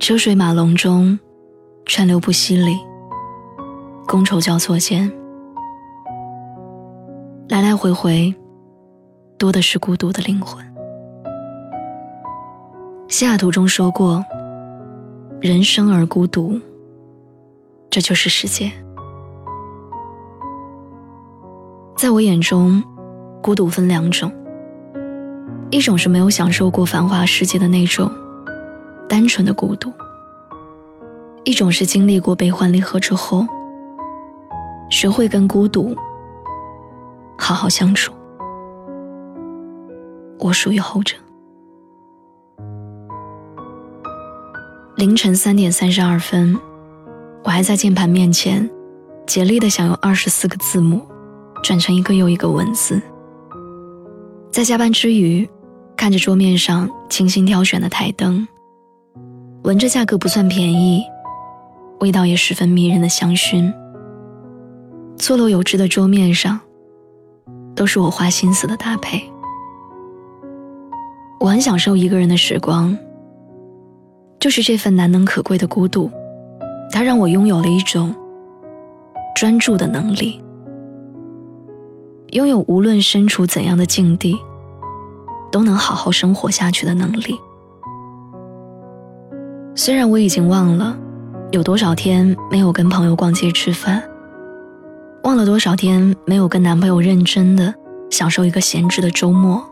[0.00, 1.20] 车水马龙中，
[1.84, 2.74] 川流不息里，
[4.06, 5.12] 觥筹交错间，
[7.50, 8.34] 来来回回，
[9.36, 10.64] 多的是孤独的灵魂。
[13.08, 14.24] 西雅图中说过
[15.38, 16.58] ：“人生而孤独，
[17.90, 18.72] 这就是世界。”
[21.94, 22.82] 在我眼中，
[23.42, 24.32] 孤独分两种，
[25.70, 28.10] 一种是没有享受过繁华世界的那种。
[29.10, 29.92] 单纯的孤独，
[31.42, 33.44] 一种是经历过悲欢离合之后，
[34.88, 35.96] 学会跟孤独
[37.36, 38.12] 好好相处。
[40.38, 41.16] 我属于后者。
[44.94, 46.56] 凌晨三点三十二分，
[47.42, 48.70] 我还在键盘面前，
[49.26, 51.04] 竭力的想用二十四个字母
[51.64, 53.02] 转成一个又一个文字。
[54.52, 55.50] 在加班之余，
[55.96, 58.46] 看着桌面上精心挑选的台灯。
[59.62, 61.04] 闻着价格不算便宜，
[62.00, 63.70] 味道也十分迷人的香薰，
[65.18, 66.58] 错落有致的桌面上，
[67.76, 69.22] 都是我花心思的搭配。
[71.38, 72.96] 我很享受一个人的时光，
[74.38, 76.10] 就是这份难能可贵的孤独，
[76.90, 78.14] 它让我拥有了一种
[79.36, 80.42] 专注的能力，
[82.30, 84.38] 拥有无论身处怎样的境地，
[85.52, 87.38] 都能好好生活下去的能力。
[89.82, 90.94] 虽然我已经忘了
[91.52, 94.02] 有多少天没有跟朋友逛街吃饭，
[95.22, 97.74] 忘了多少天没有跟男朋友认真的
[98.10, 99.64] 享受一个闲置的周末，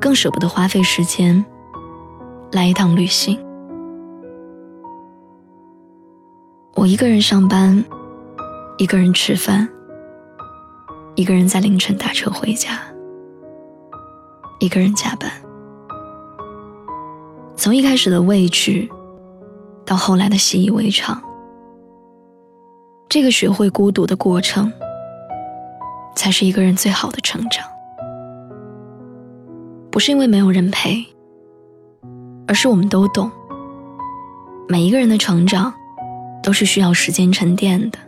[0.00, 1.44] 更舍不得花费时间
[2.52, 3.36] 来一趟旅行。
[6.76, 7.84] 我一个人上班，
[8.76, 9.68] 一个人吃饭，
[11.16, 12.78] 一个人在凌晨打车回家，
[14.60, 15.28] 一个人加班。
[17.58, 18.88] 从一开始的畏惧，
[19.84, 21.20] 到后来的习以为常，
[23.08, 24.72] 这个学会孤独的过程，
[26.14, 27.66] 才是一个人最好的成长。
[29.90, 31.04] 不是因为没有人陪，
[32.46, 33.28] 而是我们都懂，
[34.68, 35.74] 每一个人的成长，
[36.44, 37.98] 都是需要时间沉淀的。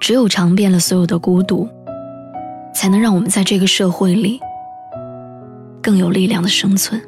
[0.00, 1.66] 只有尝遍了所有的孤独，
[2.74, 4.38] 才能让我们在这个社会里，
[5.82, 7.02] 更有力量的生存。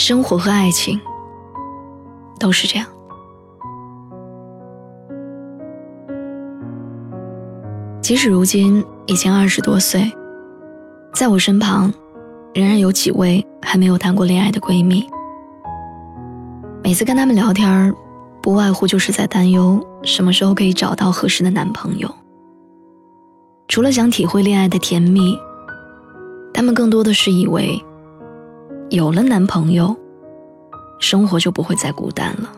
[0.00, 0.98] 生活和爱情
[2.38, 2.88] 都是这样。
[8.00, 10.10] 即使如今已经二十多岁，
[11.12, 11.92] 在我身旁
[12.54, 15.06] 仍然有几位还没有谈过恋爱的闺蜜。
[16.82, 17.94] 每次跟她们聊天，
[18.40, 22.10] 不外乎就是在担忧什么时候可以找到合适的男朋友。
[23.68, 25.38] 除了想体会恋爱的甜蜜，
[26.54, 27.78] 她们更多的是以为。
[28.90, 29.96] 有了男朋友，
[30.98, 32.50] 生活就不会再孤单了。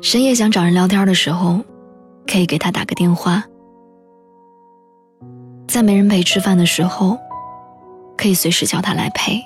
[0.00, 1.58] 深夜想找人聊天的时候，
[2.24, 3.42] 可以给他打个电话；
[5.66, 7.18] 在没人陪吃饭的时候，
[8.16, 9.42] 可以随时叫他来陪。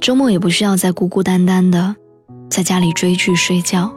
[0.00, 1.94] 周末也不需要再孤孤单单的
[2.50, 3.88] 在家里追剧睡觉。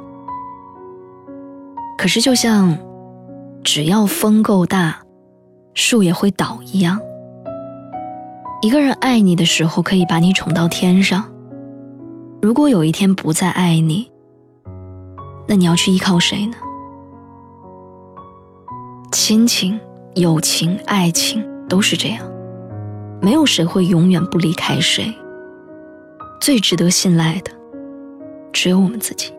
[1.97, 2.77] 可是，就像
[3.63, 5.01] 只要风够大，
[5.73, 6.99] 树也会倒一样。
[8.63, 11.23] 一个人爱你的时候，可以把你宠到天上；
[12.43, 14.07] 如果有一天不再爱你，
[15.47, 16.55] 那你要去依靠谁呢？
[19.11, 19.79] 亲情、
[20.13, 22.23] 友情、爱情都是这样，
[23.19, 25.11] 没有谁会永远不离开谁。
[26.39, 27.51] 最值得信赖的，
[28.53, 29.33] 只有我们自己。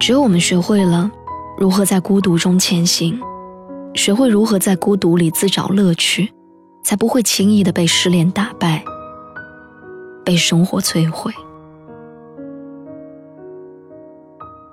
[0.00, 1.08] 只有我们学会了
[1.56, 3.16] 如何在孤独中前行，
[3.94, 6.32] 学会如何在孤独里自找乐趣。
[6.82, 8.84] 才不会轻易的被失恋打败，
[10.24, 11.32] 被生活摧毁。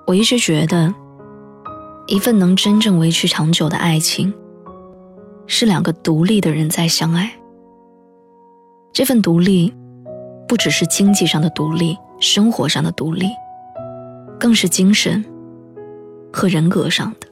[0.06, 0.92] 我一直觉得，
[2.08, 4.34] 一份能真正维持长久的爱情，
[5.46, 7.30] 是两个独立的人在相爱。
[8.92, 9.72] 这份独立，
[10.48, 13.28] 不只是经济上的独立、生活上的独立，
[14.38, 15.24] 更是精神
[16.32, 17.28] 和人格上的。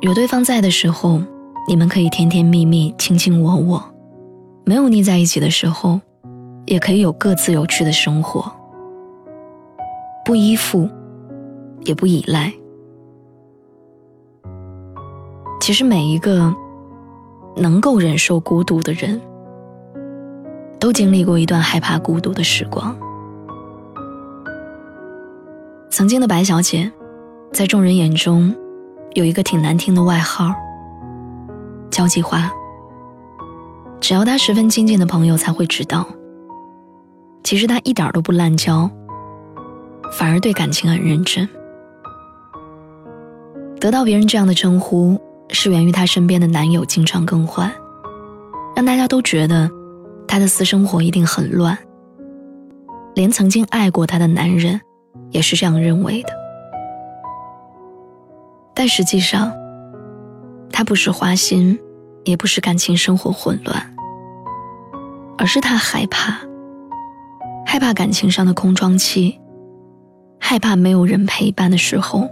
[0.00, 1.22] 有对方在的时候。
[1.68, 3.82] 你们可以甜甜蜜蜜、卿卿我我，
[4.64, 6.00] 没有腻在一起的时候，
[6.66, 8.50] 也可以有各自有趣的生活，
[10.24, 10.88] 不依附，
[11.82, 12.52] 也不依赖。
[15.60, 16.52] 其实每一个
[17.56, 19.20] 能够忍受孤独的人，
[20.80, 22.96] 都经历过一段害怕孤独的时光。
[25.88, 26.90] 曾经的白小姐，
[27.52, 28.52] 在众人眼中，
[29.14, 30.52] 有一个挺难听的外号——
[31.90, 32.50] 交际花。
[34.00, 36.06] 只要他十分亲近的朋友才会知道，
[37.42, 38.90] 其实他一点都不滥交，
[40.12, 41.48] 反而对感情很认真。
[43.78, 45.20] 得到别人这样的称呼。
[45.52, 47.68] 是源于她身边的男友经常更换，
[48.76, 49.68] 让大家都觉得
[50.24, 51.76] 她的私生活一定很乱。
[53.16, 54.80] 连曾经爱过她的男人
[55.30, 56.28] 也是这样认为的。
[58.72, 59.52] 但实际上，
[60.80, 61.78] 他不是花心，
[62.24, 63.94] 也不是感情生活混乱，
[65.36, 66.40] 而是他害怕，
[67.66, 69.38] 害怕感情上的空窗期，
[70.38, 72.26] 害怕没有人陪伴的时候，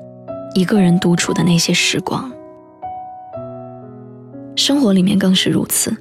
[0.55, 2.33] 一个人独处的那些时光。
[4.57, 5.95] 生活里面更是如此。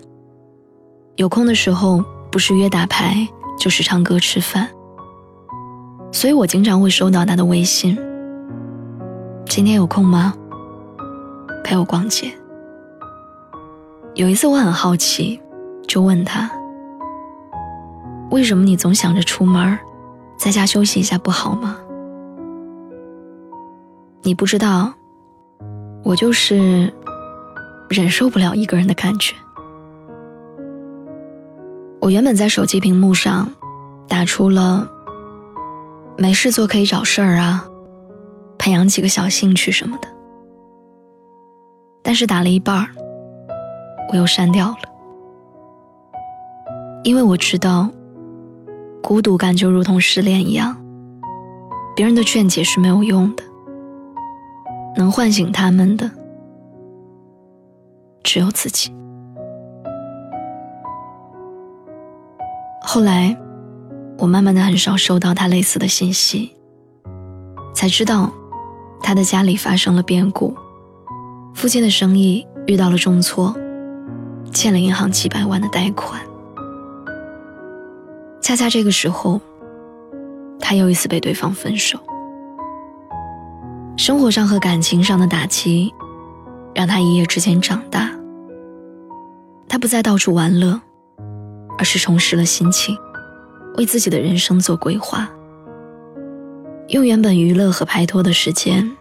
[1.17, 2.01] 有空的时候，
[2.31, 3.27] 不是约打牌，
[3.59, 4.69] 就是唱歌吃饭。
[6.13, 7.97] 所以我经常会收到他的微信
[9.49, 10.33] ：“今天有空吗？
[11.61, 12.31] 陪我逛街。”
[14.17, 15.39] 有一次我很好奇，
[15.87, 16.49] 就问他
[18.31, 19.77] ：“为什么你总想着出门，
[20.35, 21.77] 在家休息一下不好吗？”
[24.23, 24.91] 你不知道，
[26.03, 26.91] 我就是。
[27.89, 29.33] 忍受不了一个人的感觉。
[32.01, 33.49] 我原本在手机屏幕上
[34.09, 34.85] 打出了
[36.19, 37.65] “没事做可以找事儿啊，
[38.57, 40.09] 培养几个小兴趣什么的”，
[42.03, 42.89] 但是打了一半儿，
[44.09, 44.77] 我又删掉了，
[47.03, 47.89] 因为我知道，
[49.01, 50.75] 孤独感就如同失恋一样，
[51.95, 53.43] 别人的劝解是没有用的，
[54.95, 56.09] 能唤醒他们的。
[58.23, 58.93] 只有自己。
[62.81, 63.37] 后来，
[64.17, 66.53] 我慢慢的很少收到他类似的信息，
[67.73, 68.31] 才知道，
[69.01, 70.53] 他的家里发生了变故，
[71.53, 73.55] 父亲的生意遇到了重挫，
[74.57, 76.19] 欠了银行几百万的贷款。
[78.41, 79.39] 恰恰这个时候，
[80.59, 81.99] 他又一次被对方分手。
[83.97, 85.93] 生活上和感情上的打击，
[86.73, 88.09] 让他一夜之间长大。
[89.69, 90.81] 他不再到处玩乐，
[91.77, 92.97] 而是重拾了心情，
[93.77, 95.29] 为自己的人生做规划，
[96.87, 98.91] 用原本娱乐和拍拖的时间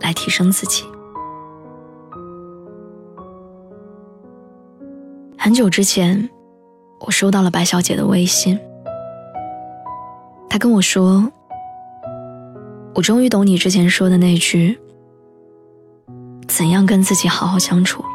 [0.00, 0.84] 来提升自己。
[5.40, 6.28] 很久之前，
[6.98, 8.58] 我收到了白小姐的微信，
[10.50, 11.30] 她跟我说
[12.92, 14.76] ：“我终于懂你之前说的那句，
[16.48, 18.08] 怎样跟自己好好相处了。”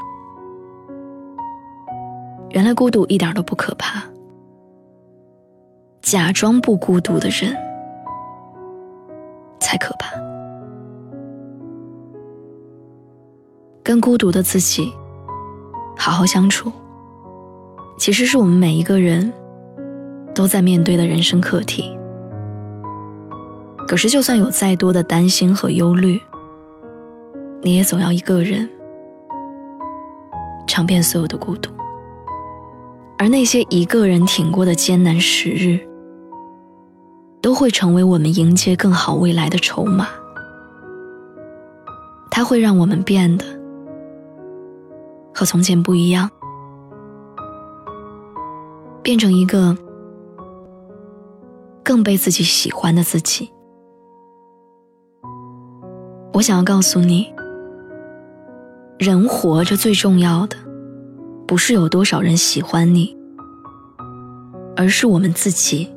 [2.51, 4.03] 原来孤独一点都不可怕，
[6.01, 7.55] 假装不孤独的人
[9.61, 10.11] 才可怕。
[13.81, 14.93] 跟孤独的自己
[15.97, 16.71] 好好相处，
[18.03, 19.31] 其实是我们每一个人
[20.35, 21.97] 都在面对的人生课题。
[23.87, 26.19] 可是，就算有再多的担心和忧虑，
[27.61, 28.69] 你也总要一个人
[30.67, 31.71] 尝遍所有的孤独。
[33.17, 35.79] 而那些一个人挺过的艰难时日，
[37.39, 40.09] 都会成为我们迎接更好未来的筹码。
[42.29, 43.45] 它会让我们变得
[45.33, 46.29] 和从前不一样，
[49.03, 49.77] 变成一个
[51.83, 53.51] 更被自己喜欢的自己。
[56.33, 57.31] 我想要告诉你，
[58.97, 60.57] 人活着最重要的。
[61.45, 63.15] 不是有多少人喜欢你，
[64.75, 65.93] 而是我们自己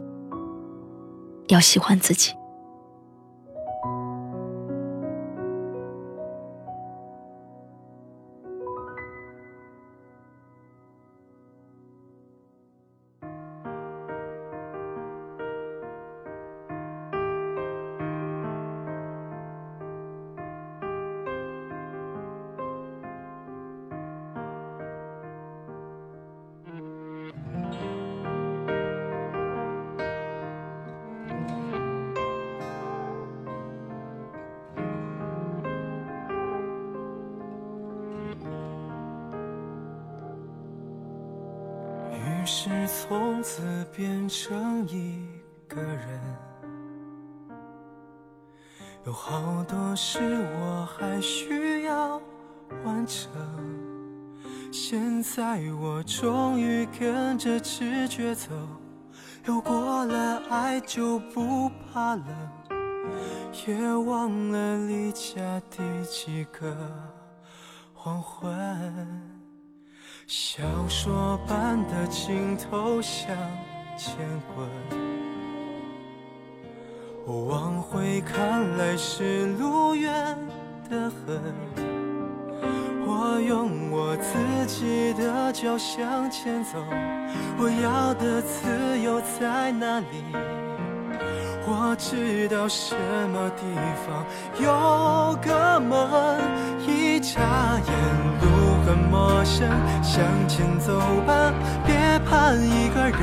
[1.47, 2.33] 要喜欢自己。
[42.69, 43.63] 是从此
[43.95, 45.25] 变成一
[45.69, 46.21] 个人。
[49.05, 50.19] 有好多事
[50.59, 52.21] 我还需要
[52.85, 53.31] 完成，
[54.73, 58.51] 现在我终于跟着直觉走。
[59.45, 62.27] 有过了爱就不怕冷，
[63.65, 66.77] 也忘了离家第几个
[67.95, 69.36] 黄昏。
[70.27, 73.29] 小说般的镜头像
[73.97, 74.17] 前
[74.57, 74.69] 滚，
[77.47, 80.13] 往回看来是路远
[80.91, 81.41] 得很。
[83.07, 86.81] 我用我自己的脚向前走。
[87.57, 90.25] 我要的自由在哪里？
[91.69, 92.95] 我知道什
[93.33, 93.63] 么地
[94.07, 94.25] 方
[94.63, 95.99] 有个门，
[96.87, 97.41] 一眨
[97.85, 97.93] 眼
[98.41, 98.47] 路
[98.87, 99.69] 很陌生，
[100.01, 100.97] 向前走
[101.27, 101.53] 吧，
[101.85, 103.21] 别怕一个人。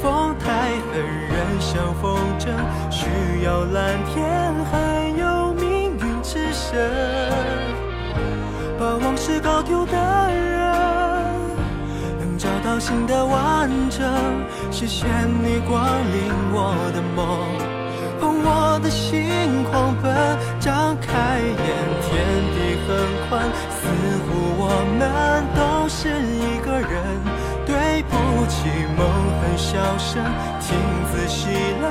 [0.00, 2.48] 风太狠，人像风筝，
[2.90, 6.90] 需要蓝天，还有命运之神，
[8.78, 9.92] 把往事搞丢的
[10.32, 10.67] 人。
[12.68, 14.06] 找到新的完整，
[14.70, 15.06] 谢谢
[15.42, 15.82] 你光
[16.12, 17.24] 临我的梦，
[18.20, 20.14] 我的心狂奔，
[20.60, 21.56] 张开眼，
[22.04, 22.12] 天
[22.52, 22.88] 地很
[23.24, 23.40] 宽，
[23.72, 23.88] 似
[24.24, 24.28] 乎
[24.60, 25.00] 我们
[25.56, 26.92] 都是一个人。
[27.64, 28.12] 对不
[28.48, 29.00] 起，梦
[29.40, 30.22] 很小声，
[30.60, 30.76] 听
[31.10, 31.48] 仔细
[31.80, 31.86] 了，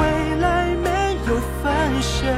[0.00, 0.02] 未
[0.40, 1.70] 来没有分
[2.02, 2.34] 身，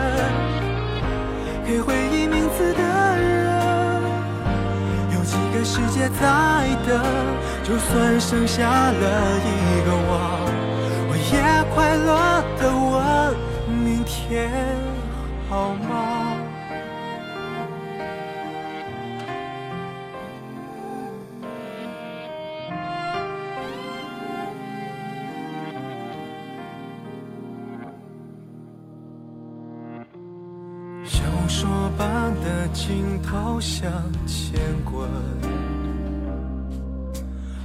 [1.66, 2.82] 给回忆名字的
[3.16, 3.57] 人，
[5.58, 7.02] 个世界在等。
[7.64, 10.10] 就算剩下了一个我，
[11.10, 11.34] 我也
[11.74, 12.96] 快乐的问：
[13.84, 14.48] 明天
[15.50, 16.17] 好吗？
[31.98, 33.90] 般的镜头向
[34.24, 35.08] 前滚。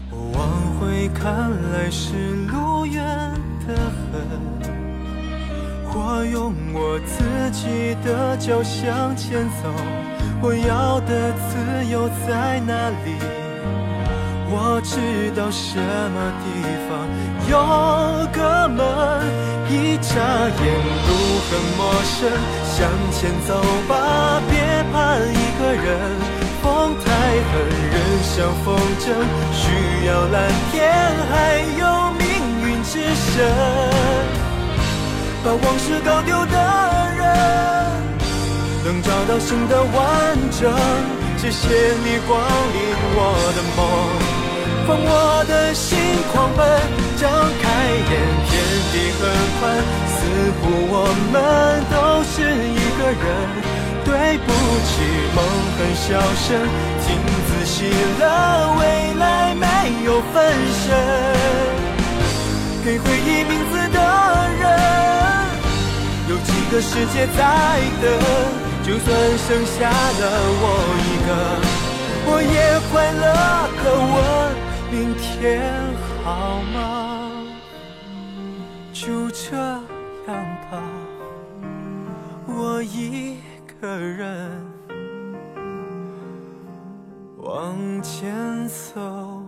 [0.10, 0.50] 我往
[0.80, 3.06] 回看来是路远
[3.68, 4.12] 得很，
[5.94, 9.70] 我用我自己的脚向前走，
[10.42, 13.43] 我要的自由在哪里？
[14.56, 14.94] 我知
[15.36, 16.46] 道什么地
[16.86, 16.90] 方
[17.50, 17.58] 有
[18.30, 18.86] 个门，
[19.68, 20.64] 一眨眼
[21.08, 21.10] 路
[21.50, 22.30] 很陌生，
[22.70, 23.58] 向前走
[23.90, 23.92] 吧，
[24.48, 24.54] 别
[24.94, 25.90] 怕一个人。
[26.62, 27.10] 风太
[27.50, 27.52] 狠，
[27.92, 29.10] 人像风筝，
[29.52, 30.38] 需要蓝
[30.72, 30.80] 天，
[31.32, 31.34] 还
[31.82, 31.84] 有
[32.14, 32.24] 命
[32.64, 33.42] 运之神，
[35.44, 36.56] 把往事搞丢的
[37.18, 37.26] 人，
[38.86, 40.72] 能找到新的完整。
[41.36, 41.68] 谢谢
[42.06, 42.80] 你光临
[43.16, 43.20] 我
[43.52, 43.82] 的梦，
[44.86, 45.98] 放我的心
[46.32, 46.62] 狂奔，
[47.16, 47.30] 张
[47.62, 48.12] 开眼，
[48.48, 48.52] 天
[48.92, 49.22] 地很
[49.60, 49.62] 宽，
[50.12, 50.18] 似
[50.60, 50.62] 乎
[50.92, 50.96] 我
[51.32, 51.36] 们
[51.90, 53.26] 都是一个人。
[54.04, 54.52] 对不
[54.84, 54.92] 起，
[55.34, 55.40] 梦
[55.78, 56.60] 很小声，
[57.02, 57.08] 听
[57.48, 57.88] 仔细
[58.20, 58.24] 了，
[58.78, 58.82] 未
[59.18, 59.66] 来没
[60.04, 60.36] 有分
[60.84, 60.86] 身。
[62.84, 63.98] 给回忆名字的
[64.60, 64.64] 人，
[66.28, 67.42] 有几个世界在
[68.02, 68.06] 等？
[68.84, 69.08] 就算
[69.48, 70.24] 剩下了
[70.60, 70.64] 我
[71.00, 71.30] 一个，
[72.28, 72.56] 我也
[72.92, 73.24] 快乐
[73.82, 74.53] 的问：
[74.94, 75.92] 明天
[76.24, 77.32] 好吗？
[78.94, 79.84] 就这样
[80.70, 80.84] 吧，
[82.46, 83.38] 我一。
[83.82, 84.50] 个人
[87.36, 89.44] 往前走。